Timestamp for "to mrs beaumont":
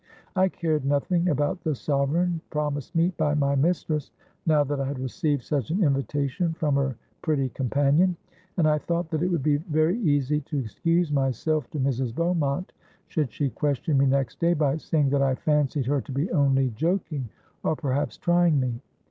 11.69-12.73